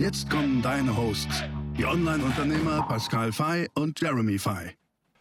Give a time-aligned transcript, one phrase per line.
[0.00, 1.44] Jetzt kommen deine Hosts,
[1.76, 4.70] die Online-Unternehmer Pascal Fay und Jeremy Fay.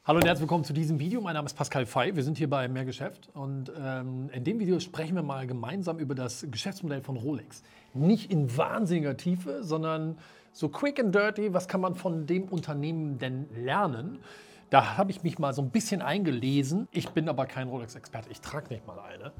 [0.06, 1.20] Hallo und herzlich willkommen zu diesem Video.
[1.20, 2.16] Mein Name ist Pascal Fay.
[2.16, 6.16] Wir sind hier bei Mehrgeschäft und ähm, in dem Video sprechen wir mal gemeinsam über
[6.16, 7.62] das Geschäftsmodell von Rolex
[7.94, 10.18] nicht in wahnsinniger Tiefe, sondern
[10.54, 14.20] so quick and dirty, was kann man von dem Unternehmen denn lernen?
[14.70, 16.88] Da habe ich mich mal so ein bisschen eingelesen.
[16.92, 19.32] Ich bin aber kein Rolex-Experte, ich trage nicht mal eine.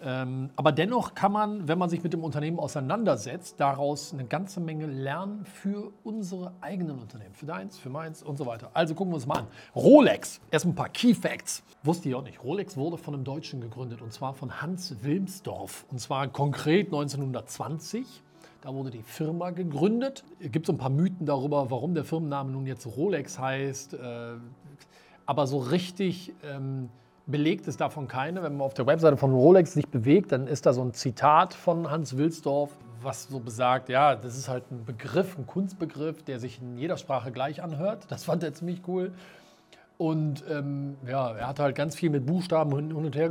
[0.00, 4.60] Ähm, aber dennoch kann man, wenn man sich mit dem Unternehmen auseinandersetzt, daraus eine ganze
[4.60, 7.34] Menge lernen für unsere eigenen Unternehmen.
[7.34, 8.70] Für deins, für meins und so weiter.
[8.72, 9.46] Also gucken wir uns mal an.
[9.76, 11.62] Rolex, erst ein paar Key Facts.
[11.82, 12.42] Wusste ich auch nicht.
[12.42, 15.84] Rolex wurde von einem Deutschen gegründet und zwar von Hans Wilmsdorf.
[15.90, 18.22] Und zwar konkret 1920.
[18.62, 20.24] Da wurde die Firma gegründet.
[20.40, 23.94] Es gibt so ein paar Mythen darüber, warum der Firmenname nun jetzt Rolex heißt.
[25.28, 26.88] Aber so richtig ähm,
[27.26, 28.42] belegt ist davon keine.
[28.42, 31.52] Wenn man auf der Webseite von Rolex sich bewegt, dann ist da so ein Zitat
[31.52, 32.70] von Hans Wilsdorf,
[33.02, 36.96] was so besagt, ja, das ist halt ein Begriff, ein Kunstbegriff, der sich in jeder
[36.96, 38.06] Sprache gleich anhört.
[38.08, 39.12] Das fand er ziemlich cool.
[39.98, 43.30] Und ähm, ja, er hat halt ganz viel mit Buchstaben hin und her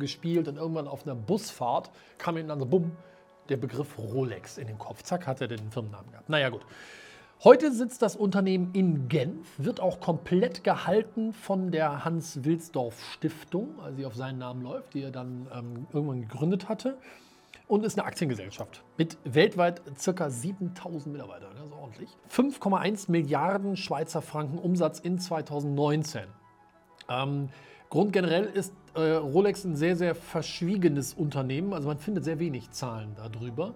[0.00, 2.90] gespielt und irgendwann auf einer Busfahrt kam ihm dann so, bumm,
[3.48, 5.04] der Begriff Rolex in den Kopf.
[5.04, 6.28] Zack, hat er den Firmennamen gehabt.
[6.28, 6.62] Naja, gut.
[7.44, 13.78] Heute sitzt das Unternehmen in Genf, wird auch komplett gehalten von der Hans Wilsdorf Stiftung,
[13.82, 16.96] also die auf seinen Namen läuft, die er dann ähm, irgendwann gegründet hatte.
[17.68, 20.30] Und ist eine Aktiengesellschaft mit weltweit ca.
[20.30, 22.08] 7000 Mitarbeitern, also ordentlich.
[22.30, 26.22] 5,1 Milliarden Schweizer Franken Umsatz in 2019.
[27.10, 27.50] Ähm,
[27.90, 31.74] Grund generell ist äh, Rolex ein sehr, sehr verschwiegenes Unternehmen.
[31.74, 33.74] Also man findet sehr wenig Zahlen darüber.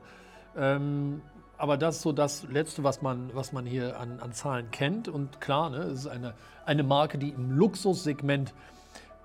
[0.57, 1.21] Ähm,
[1.61, 5.09] aber das ist so das Letzte, was man, was man hier an, an Zahlen kennt.
[5.09, 6.33] Und klar, ne, es ist eine,
[6.65, 8.55] eine Marke, die im Luxussegment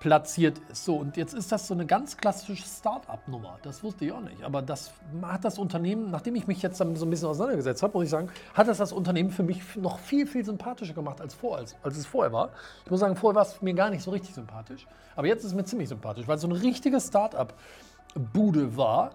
[0.00, 0.84] platziert ist.
[0.84, 3.58] So, und jetzt ist das so eine ganz klassische Start-up-Nummer.
[3.62, 4.42] Das wusste ich auch nicht.
[4.44, 4.92] Aber das
[5.22, 8.10] hat das Unternehmen, nachdem ich mich jetzt damit so ein bisschen auseinandergesetzt habe, muss ich
[8.10, 11.74] sagen, hat das das Unternehmen für mich noch viel, viel sympathischer gemacht als, vor, als,
[11.82, 12.50] als es vorher war.
[12.84, 14.86] Ich muss sagen, vorher war es mir gar nicht so richtig sympathisch.
[15.16, 19.12] Aber jetzt ist es mir ziemlich sympathisch, weil es so eine richtige Start-up-Bude war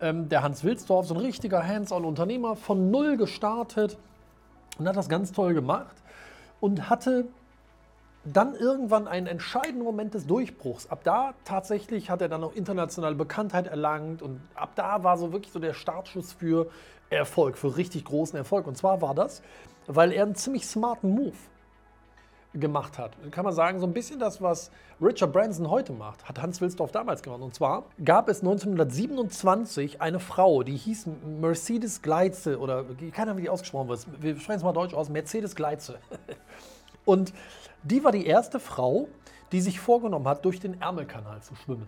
[0.00, 3.98] ähm, der Hans Wilsdorf, so ein richtiger Hands-on-Unternehmer, von null gestartet
[4.78, 5.96] und hat das ganz toll gemacht
[6.60, 7.26] und hatte
[8.24, 10.90] dann irgendwann einen entscheidenden Moment des Durchbruchs.
[10.90, 15.32] Ab da tatsächlich hat er dann auch internationale Bekanntheit erlangt und ab da war so
[15.32, 16.68] wirklich so der Startschuss für
[17.10, 18.66] Erfolg, für richtig großen Erfolg.
[18.66, 19.42] Und zwar war das,
[19.86, 21.36] weil er einen ziemlich smarten Move
[22.54, 23.12] gemacht hat.
[23.30, 24.70] Kann man sagen, so ein bisschen das, was
[25.00, 27.40] Richard Branson heute macht, hat Hans Wilsdorf damals gemacht.
[27.40, 31.08] Und zwar gab es 1927 eine Frau, die hieß
[31.40, 34.06] Mercedes Gleitze oder keine Ahnung, wie die ausgesprochen wird.
[34.20, 35.98] Wir sprechen es mal deutsch aus, Mercedes Gleitze.
[37.04, 37.32] Und
[37.82, 39.08] die war die erste Frau,
[39.52, 41.86] die sich vorgenommen hat, durch den Ärmelkanal zu schwimmen.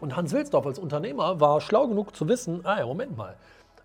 [0.00, 3.36] Und Hans Wilsdorf als Unternehmer war schlau genug zu wissen, ah ja, Moment mal,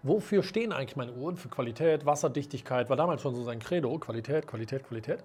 [0.03, 1.37] wofür stehen eigentlich meine Uhren?
[1.37, 5.23] Für Qualität, Wasserdichtigkeit, war damals schon so sein Credo, Qualität, Qualität, Qualität.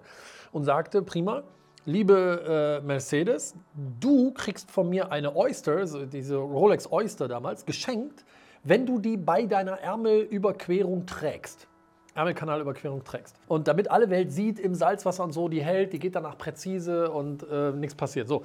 [0.51, 1.43] Und sagte, prima,
[1.85, 3.55] liebe äh, Mercedes,
[3.99, 8.25] du kriegst von mir eine Oyster, diese Rolex Oyster damals, geschenkt,
[8.63, 11.67] wenn du die bei deiner Ärmelüberquerung trägst.
[12.15, 13.35] Ärmelkanalüberquerung trägst.
[13.47, 17.11] Und damit alle Welt sieht im Salzwasser und so, die hält, die geht danach präzise
[17.11, 18.27] und äh, nichts passiert.
[18.27, 18.43] So,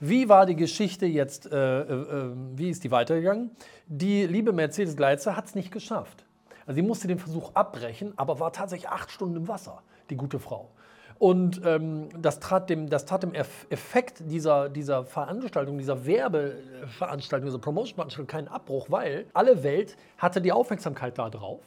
[0.00, 3.50] wie war die Geschichte jetzt, äh, äh, äh, wie ist die weitergegangen?
[3.86, 6.24] Die liebe Mercedes Gleitzer hat es nicht geschafft.
[6.66, 10.38] Also sie musste den Versuch abbrechen, aber war tatsächlich acht Stunden im Wasser, die gute
[10.38, 10.70] Frau.
[11.18, 17.58] Und ähm, das, tat dem, das tat dem Effekt dieser, dieser Veranstaltung, dieser Werbeveranstaltung, dieser
[17.58, 21.60] Promotion-Veranstaltung keinen Abbruch, weil alle Welt hatte die Aufmerksamkeit da drauf.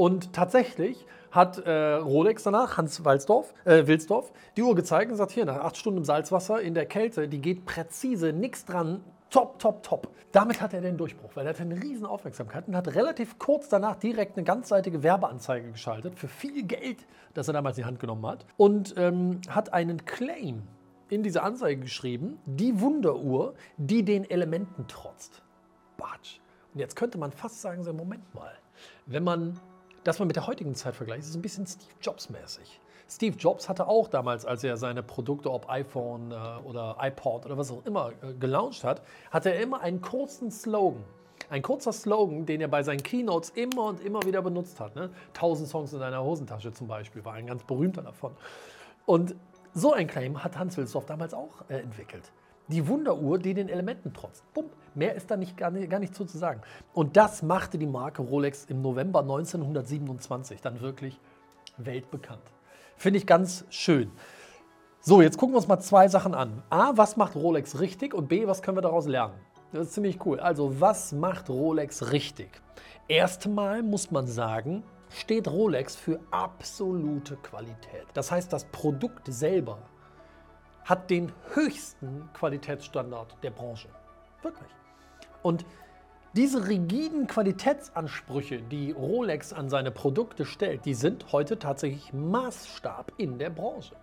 [0.00, 5.30] Und tatsächlich hat äh, Rolex danach, Hans Walsdorf, äh, Wilsdorf, die Uhr gezeigt und gesagt,
[5.30, 9.58] hier, nach acht Stunden im Salzwasser in der Kälte, die geht präzise, nichts dran, top,
[9.58, 10.08] top, top.
[10.32, 13.68] Damit hat er den Durchbruch, weil er hatte eine riesen Aufmerksamkeit und hat relativ kurz
[13.68, 17.04] danach direkt eine ganzseitige Werbeanzeige geschaltet für viel Geld,
[17.34, 20.62] das er damals in die Hand genommen hat und ähm, hat einen Claim
[21.10, 25.42] in diese Anzeige geschrieben, die Wunderuhr, die den Elementen trotzt.
[25.98, 26.38] Batsch.
[26.72, 28.54] Und jetzt könnte man fast sagen, so Moment mal,
[29.04, 29.60] wenn man
[30.04, 32.80] das man mit der heutigen Zeit vergleicht, ist ein bisschen Steve Jobs mäßig.
[33.08, 37.58] Steve Jobs hatte auch damals, als er seine Produkte, ob iPhone äh, oder iPod oder
[37.58, 41.02] was auch immer, äh, gelauncht hat, hatte er immer einen kurzen Slogan.
[41.48, 44.94] Ein kurzer Slogan, den er bei seinen Keynotes immer und immer wieder benutzt hat.
[44.94, 45.10] Ne?
[45.34, 48.36] 1000 Songs in deiner Hosentasche zum Beispiel war ein ganz berühmter davon.
[49.06, 49.34] Und
[49.74, 52.30] so ein Claim hat Hans Wilsdorf damals auch äh, entwickelt.
[52.70, 54.44] Die Wunderuhr, die den Elementen trotzt.
[54.54, 54.66] Bumm.
[54.94, 56.60] Mehr ist da nicht, gar, nicht, gar nicht zu sagen.
[56.94, 61.18] Und das machte die Marke Rolex im November 1927 dann wirklich
[61.78, 62.42] weltbekannt.
[62.96, 64.12] Finde ich ganz schön.
[65.00, 66.62] So, jetzt gucken wir uns mal zwei Sachen an.
[66.70, 68.14] A, was macht Rolex richtig?
[68.14, 69.34] Und B, was können wir daraus lernen?
[69.72, 70.38] Das ist ziemlich cool.
[70.38, 72.50] Also, was macht Rolex richtig?
[73.08, 78.06] Erstmal muss man sagen, steht Rolex für absolute Qualität.
[78.14, 79.78] Das heißt, das Produkt selber
[80.84, 83.88] hat den höchsten Qualitätsstandard der Branche.
[84.42, 84.68] Wirklich.
[85.42, 85.64] Und
[86.34, 93.38] diese rigiden Qualitätsansprüche, die Rolex an seine Produkte stellt, die sind heute tatsächlich Maßstab in
[93.38, 93.96] der Branche.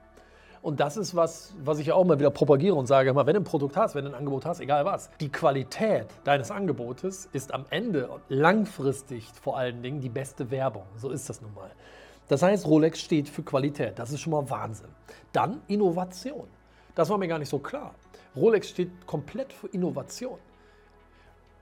[0.62, 3.44] Und das ist was, was ich auch mal wieder propagiere und sage, wenn du ein
[3.46, 7.66] Produkt hast, wenn du ein Angebot hast, egal was, die Qualität deines Angebotes ist am
[7.70, 10.84] Ende langfristig vor allen Dingen die beste Werbung.
[10.98, 11.72] So ist das nun mal.
[12.28, 13.98] Das heißt, Rolex steht für Qualität.
[14.00, 14.90] Das ist schon mal Wahnsinn.
[15.32, 16.48] Dann Innovation.
[16.98, 17.94] Das war mir gar nicht so klar.
[18.36, 20.40] Rolex steht komplett für Innovation.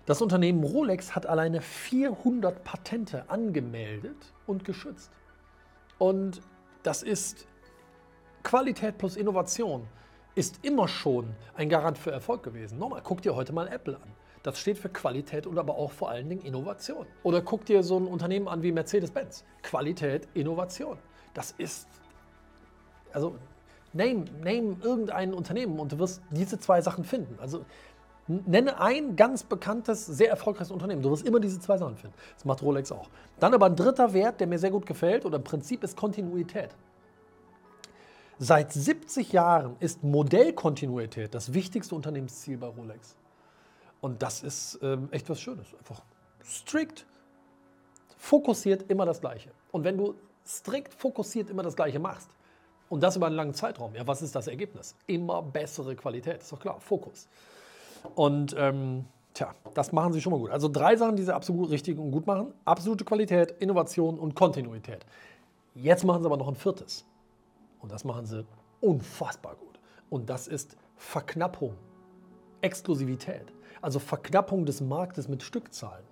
[0.06, 5.12] Das Unternehmen Rolex hat alleine 400 Patente angemeldet und geschützt.
[5.98, 6.42] Und
[6.84, 7.48] das ist
[8.44, 9.86] Qualität plus Innovation
[10.36, 12.80] ist immer schon ein Garant für Erfolg gewesen.
[12.80, 14.14] Nochmal, guck dir heute mal Apple an.
[14.42, 17.08] Das steht für Qualität und aber auch vor allen Dingen Innovation.
[17.24, 19.44] Oder guck dir so ein Unternehmen an wie Mercedes-Benz.
[19.64, 20.98] Qualität, Innovation.
[21.34, 21.90] Das ist,
[23.12, 23.36] also
[23.96, 27.40] name, name irgendein Unternehmen und du wirst diese zwei Sachen finden.
[27.40, 27.66] Also
[28.28, 31.02] nenne ein ganz bekanntes, sehr erfolgreiches Unternehmen.
[31.02, 32.16] Du wirst immer diese zwei Sachen finden.
[32.36, 33.10] Das macht Rolex auch.
[33.40, 36.70] Dann aber ein dritter Wert, der mir sehr gut gefällt oder im Prinzip ist Kontinuität.
[38.38, 43.16] Seit 70 Jahren ist Modellkontinuität das wichtigste Unternehmensziel bei Rolex.
[44.02, 45.74] Und das ist ähm, echt was Schönes.
[45.78, 46.02] Einfach
[46.44, 47.06] strikt,
[48.18, 49.52] fokussiert immer das Gleiche.
[49.72, 50.16] Und wenn du
[50.46, 52.30] strikt fokussiert immer das Gleiche machst,
[52.96, 54.96] und das über einen langen Zeitraum, ja, was ist das Ergebnis?
[55.06, 57.28] Immer bessere Qualität, ist doch klar, Fokus.
[58.16, 59.04] Und ähm,
[59.34, 60.50] tja, das machen sie schon mal gut.
[60.50, 62.54] Also drei Sachen, die sie absolut richtig und gut machen.
[62.64, 65.06] Absolute Qualität, Innovation und Kontinuität.
[65.74, 67.06] Jetzt machen sie aber noch ein viertes.
[67.82, 68.46] Und das machen sie
[68.80, 69.78] unfassbar gut.
[70.10, 71.74] Und das ist Verknappung,
[72.62, 73.52] Exklusivität.
[73.82, 76.06] Also Verknappung des Marktes mit Stückzahlen.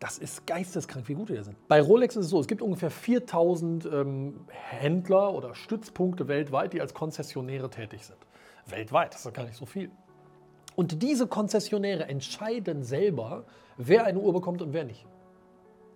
[0.00, 1.56] Das ist geisteskrank, wie gut wir sind.
[1.68, 6.80] Bei Rolex ist es so, es gibt ungefähr 4000 ähm, Händler oder Stützpunkte weltweit, die
[6.80, 8.18] als Konzessionäre tätig sind.
[8.66, 9.90] Weltweit, das ist gar nicht so viel.
[10.74, 13.44] Und diese Konzessionäre entscheiden selber,
[13.76, 15.04] wer eine Uhr bekommt und wer nicht.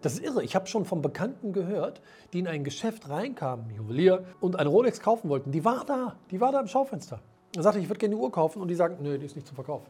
[0.03, 0.45] Das ist irre.
[0.45, 2.03] Ich habe schon von Bekannten gehört,
[2.35, 5.51] die in ein Geschäft reinkamen, Juwelier, und eine Rolex kaufen wollten.
[5.51, 7.23] Die war da, die war da im Schaufenster.
[7.55, 9.35] Dann sagte ich, ich würde gerne die Uhr kaufen und die sagen, nö, die ist
[9.35, 9.89] nicht zu verkaufen.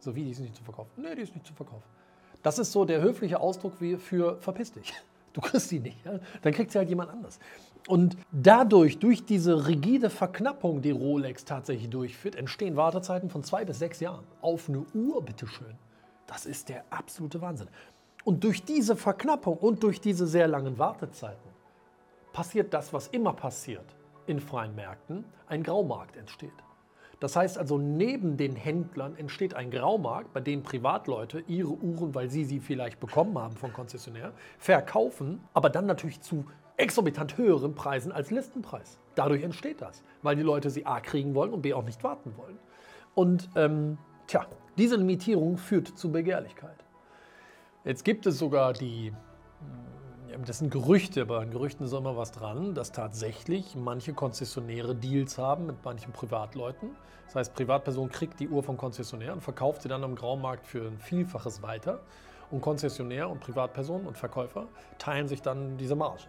[0.00, 0.90] So wie, die ist nicht zu verkaufen?
[0.96, 1.84] Nö, die ist nicht zu verkaufen.
[2.46, 4.94] Das ist so der höfliche Ausdruck für verpiss dich.
[5.32, 6.02] Du kriegst sie nicht.
[6.02, 6.18] Ja?
[6.40, 7.40] Dann kriegt sie halt jemand anders.
[7.88, 13.80] Und dadurch, durch diese rigide Verknappung, die Rolex tatsächlich durchführt, entstehen Wartezeiten von zwei bis
[13.80, 14.24] sechs Jahren.
[14.40, 15.74] Auf eine Uhr, bitteschön.
[16.26, 17.68] Das ist der absolute Wahnsinn.
[18.24, 21.50] Und durch diese Verknappung und durch diese sehr langen Wartezeiten
[22.32, 23.84] passiert das, was immer passiert
[24.26, 26.65] in freien Märkten, ein Graumarkt entsteht.
[27.18, 32.28] Das heißt also, neben den Händlern entsteht ein Graumarkt, bei dem Privatleute ihre Uhren, weil
[32.28, 36.44] sie sie vielleicht bekommen haben vom Konzessionär, verkaufen, aber dann natürlich zu
[36.76, 38.98] exorbitant höheren Preisen als Listenpreis.
[39.14, 42.34] Dadurch entsteht das, weil die Leute sie A kriegen wollen und B auch nicht warten
[42.36, 42.58] wollen.
[43.14, 46.84] Und ähm, tja, diese Limitierung führt zu Begehrlichkeit.
[47.84, 49.12] Jetzt gibt es sogar die,
[50.46, 55.38] das sind Gerüchte, aber an Gerüchten ist immer was dran, dass tatsächlich manche Konzessionäre Deals
[55.38, 56.90] haben mit manchen Privatleuten.
[57.26, 60.86] Das heißt, Privatperson kriegt die Uhr vom Konzessionär und verkauft sie dann am Graumarkt für
[60.86, 62.00] ein Vielfaches weiter.
[62.52, 66.22] Und Konzessionär und Privatperson und Verkäufer teilen sich dann diese Marge.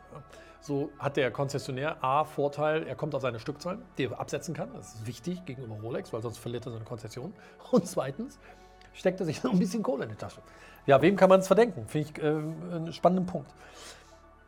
[0.61, 4.73] So hat der Konzessionär A Vorteil, er kommt auf seine Stückzahlen, die er absetzen kann.
[4.73, 7.33] Das ist wichtig gegenüber Rolex, weil sonst verliert er seine Konzession.
[7.71, 8.39] Und zweitens
[8.93, 10.41] steckt er sich noch ein bisschen Kohle in die Tasche.
[10.87, 11.85] Ja, wem kann man es verdenken?
[11.87, 13.53] Finde ich äh, einen spannenden Punkt.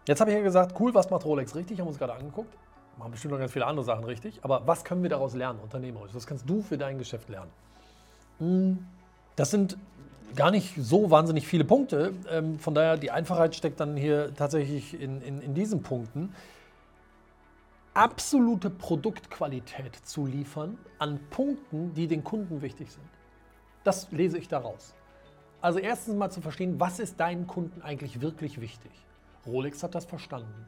[0.09, 1.77] Jetzt habe ich ja gesagt, cool, was macht Rolex richtig?
[1.77, 2.51] Haben wir uns gerade angeguckt.
[2.97, 4.39] Machen bestimmt noch ganz viele andere Sachen richtig.
[4.41, 6.15] Aber was können wir daraus lernen, unternehmerisch?
[6.15, 7.51] Was kannst du für dein Geschäft lernen?
[8.39, 8.87] Hm,
[9.35, 9.77] das sind
[10.35, 12.13] gar nicht so wahnsinnig viele Punkte.
[12.27, 16.33] Ähm, von daher, die Einfachheit steckt dann hier tatsächlich in, in, in diesen Punkten.
[17.93, 23.05] Absolute Produktqualität zu liefern an Punkten, die den Kunden wichtig sind.
[23.83, 24.95] Das lese ich daraus.
[25.61, 29.05] Also erstens mal zu verstehen, was ist deinen Kunden eigentlich wirklich wichtig.
[29.45, 30.65] Rolex hat das verstanden.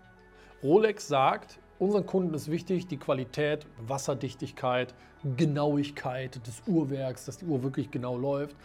[0.64, 4.94] Rolex sagt, unseren Kunden ist wichtig die Qualität, Wasserdichtigkeit,
[5.38, 8.56] Genauigkeit des Uhrwerks, dass die Uhr wirklich genau läuft.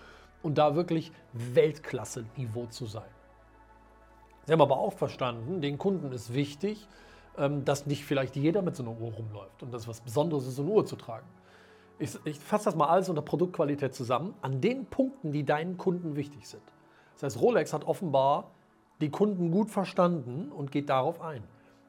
[0.42, 3.08] und da wirklich Weltklasse-Niveau zu sein.
[4.44, 6.86] Sie haben aber auch verstanden, den Kunden ist wichtig,
[7.36, 10.56] ähm, dass nicht vielleicht jeder mit so einer Uhr rumläuft und das was Besonderes ist,
[10.56, 11.26] so eine Uhr zu tragen.
[11.98, 16.14] Ich, ich fasse das mal alles unter Produktqualität zusammen, an den Punkten, die deinen Kunden
[16.14, 16.62] wichtig sind.
[17.14, 18.52] Das heißt, Rolex hat offenbar
[19.00, 21.42] die Kunden gut verstanden und geht darauf ein.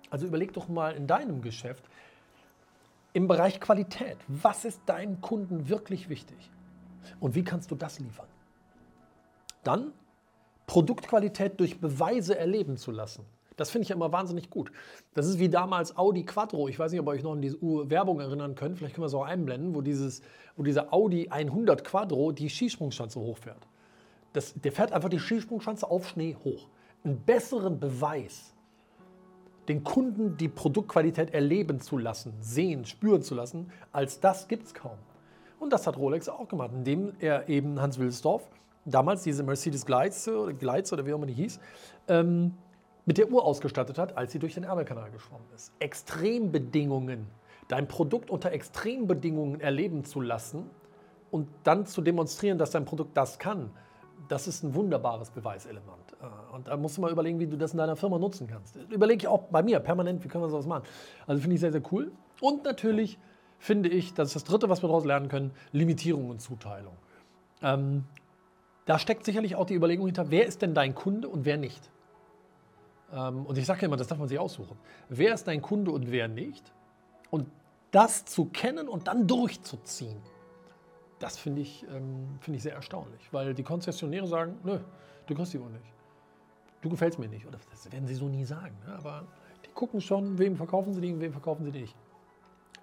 [0.09, 1.83] Also überleg doch mal in deinem Geschäft,
[3.13, 6.37] im Bereich Qualität, was ist deinem Kunden wirklich wichtig?
[7.19, 8.27] Und wie kannst du das liefern?
[9.63, 9.91] Dann
[10.67, 13.25] Produktqualität durch Beweise erleben zu lassen.
[13.55, 14.71] Das finde ich ja immer wahnsinnig gut.
[15.15, 16.67] Das ist wie damals Audi Quattro.
[16.67, 18.77] Ich weiß nicht, ob ihr euch noch an diese Werbung erinnern könnt.
[18.77, 20.21] Vielleicht können wir es auch einblenden, wo, dieses,
[20.55, 23.67] wo dieser Audi 100 Quattro die Skisprungschanze hochfährt.
[24.33, 26.67] Das, der fährt einfach die Skisprungschanze auf Schnee hoch.
[27.03, 28.53] Einen besseren Beweis,
[29.67, 34.73] den Kunden die Produktqualität erleben zu lassen, sehen, spüren zu lassen, als das gibt es
[34.73, 34.97] kaum.
[35.59, 38.47] Und das hat Rolex auch gemacht, indem er eben Hans Wilsdorf,
[38.85, 41.59] damals diese Mercedes Glides oder Glides oder wie auch immer die hieß,
[42.07, 42.53] ähm,
[43.05, 45.73] mit der Uhr ausgestattet hat, als sie durch den Ärmelkanal geschwommen ist.
[45.79, 47.27] Extrembedingungen,
[47.67, 50.69] dein Produkt unter Extrembedingungen erleben zu lassen
[51.31, 53.71] und dann zu demonstrieren, dass dein Produkt das kann,
[54.27, 56.06] das ist ein wunderbares Beweiselement.
[56.21, 58.75] Äh, und da musst du mal überlegen, wie du das in deiner Firma nutzen kannst.
[58.89, 60.83] Überlege ich auch bei mir permanent, wie können wir sowas machen.
[61.25, 62.11] Also finde ich sehr, sehr cool.
[62.41, 63.17] Und natürlich
[63.59, 66.95] finde ich, das ist das Dritte, was wir daraus lernen können, Limitierung und Zuteilung.
[67.61, 68.03] Ähm,
[68.85, 71.89] da steckt sicherlich auch die Überlegung hinter, wer ist denn dein Kunde und wer nicht.
[73.13, 74.77] Ähm, und ich sage immer, das darf man sich aussuchen.
[75.09, 76.71] Wer ist dein Kunde und wer nicht?
[77.29, 77.47] Und
[77.91, 80.21] das zu kennen und dann durchzuziehen,
[81.19, 83.33] das finde ich, ähm, find ich sehr erstaunlich.
[83.33, 84.79] Weil die Konzessionäre sagen, nö,
[85.25, 85.96] du kriegst die wohl nicht.
[86.87, 87.45] Du gefällst mir nicht.
[87.45, 88.73] Oder das werden sie so nie sagen.
[88.87, 88.95] Ne?
[88.97, 89.25] Aber
[89.65, 91.95] die gucken schon, wem verkaufen sie die und wem verkaufen sie die nicht.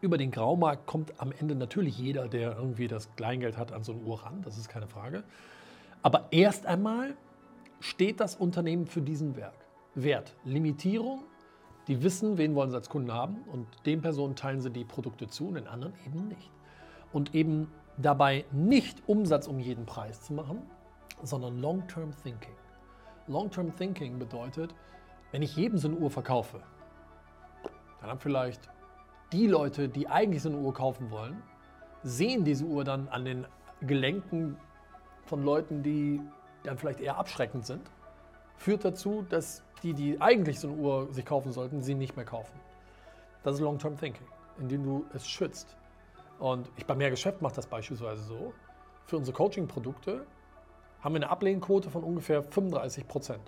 [0.02, 3.92] Über den Graumarkt kommt am Ende natürlich jeder, der irgendwie das Kleingeld hat, an so
[3.92, 4.42] eine Uhr ran.
[4.42, 5.24] Das ist keine Frage.
[6.02, 7.16] Aber erst einmal
[7.80, 9.56] steht das Unternehmen für diesen Werk.
[9.94, 10.34] Wert.
[10.44, 11.22] Limitierung.
[11.88, 15.28] Die wissen, wen wollen sie als Kunden haben und den Personen teilen sie die Produkte
[15.28, 16.50] zu und den anderen eben nicht.
[17.10, 20.58] Und eben dabei nicht Umsatz um jeden Preis zu machen,
[21.22, 22.52] sondern Long-Term Thinking.
[23.26, 24.74] Long-Term Thinking bedeutet,
[25.32, 26.60] wenn ich jedem so eine Uhr verkaufe,
[28.00, 28.68] dann haben vielleicht
[29.32, 31.42] die Leute, die eigentlich so eine Uhr kaufen wollen,
[32.02, 33.46] sehen diese Uhr dann an den
[33.80, 34.58] Gelenken
[35.24, 36.20] von Leuten, die
[36.62, 37.90] dann vielleicht eher abschreckend sind,
[38.56, 42.24] führt dazu, dass die, die eigentlich so eine Uhr sich kaufen sollten, sie nicht mehr
[42.24, 42.58] kaufen.
[43.42, 44.26] Das ist Long-Term Thinking,
[44.58, 45.76] indem du es schützt.
[46.38, 48.52] Und ich bei Mehrgeschäft mache das beispielsweise so.
[49.06, 50.26] Für unsere Coaching-Produkte
[51.04, 53.42] haben wir eine Ablehnquote von ungefähr 35 Prozent.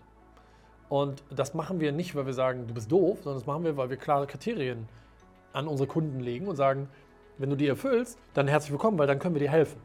[0.90, 3.78] Und das machen wir nicht, weil wir sagen, du bist doof, sondern das machen wir,
[3.78, 4.86] weil wir klare Kriterien
[5.54, 6.88] an unsere Kunden legen und sagen,
[7.38, 9.80] wenn du die erfüllst, dann herzlich willkommen, weil dann können wir dir helfen.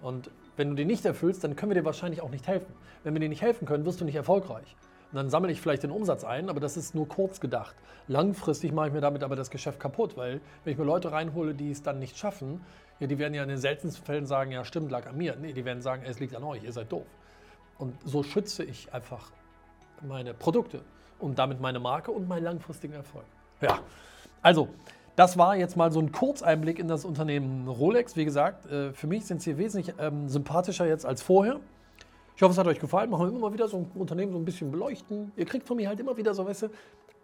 [0.00, 2.72] Und wenn du die nicht erfüllst, dann können wir dir wahrscheinlich auch nicht helfen.
[3.02, 4.76] Wenn wir dir nicht helfen können, wirst du nicht erfolgreich.
[5.10, 7.74] Und dann sammle ich vielleicht den Umsatz ein, aber das ist nur kurz gedacht.
[8.06, 11.54] Langfristig mache ich mir damit aber das Geschäft kaputt, weil wenn ich mir Leute reinhole,
[11.54, 12.60] die es dann nicht schaffen,
[13.00, 15.36] ja, die werden ja in den seltensten Fällen sagen, ja stimmt, lag an mir.
[15.36, 17.06] Nee, die werden sagen, es liegt an euch, ihr seid doof.
[17.78, 19.30] Und so schütze ich einfach
[20.02, 20.80] meine Produkte
[21.18, 23.24] und damit meine Marke und meinen langfristigen Erfolg.
[23.60, 23.80] Ja,
[24.42, 24.68] also
[25.16, 28.16] das war jetzt mal so ein Kurzeinblick in das Unternehmen Rolex.
[28.16, 31.60] Wie gesagt, äh, für mich sind sie wesentlich ähm, sympathischer jetzt als vorher.
[32.36, 33.10] Ich hoffe, es hat euch gefallen.
[33.10, 35.32] Machen wir immer wieder so ein Unternehmen so ein bisschen beleuchten.
[35.36, 36.68] Ihr kriegt von mir halt immer wieder so, weißt du,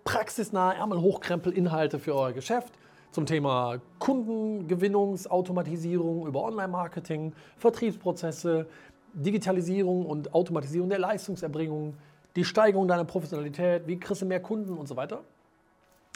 [0.02, 2.72] praxisnahe Ärmelhochkrempel-Inhalte für euer Geschäft
[3.14, 8.66] zum Thema Kundengewinnungsautomatisierung über Online-Marketing, Vertriebsprozesse,
[9.14, 11.94] Digitalisierung und Automatisierung der Leistungserbringung,
[12.34, 15.20] die Steigerung deiner Professionalität, wie kriegst du mehr Kunden und so weiter.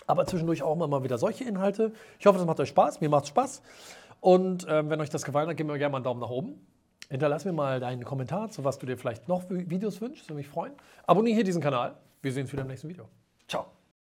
[0.08, 1.92] Aber zwischendurch auch mal wieder solche Inhalte.
[2.18, 3.00] Ich hoffe, das macht euch Spaß.
[3.00, 3.62] Mir macht es Spaß.
[4.20, 6.66] Und äh, wenn euch das gefallen hat, gebt mir gerne mal einen Daumen nach oben.
[7.10, 10.48] Hinterlass mir mal deinen Kommentar, zu was du dir vielleicht noch Videos wünschst, würde mich
[10.48, 10.72] freuen.
[11.06, 11.94] Abonniere hier diesen Kanal.
[12.22, 13.04] Wir sehen uns wieder im nächsten Video.
[13.46, 13.77] Ciao.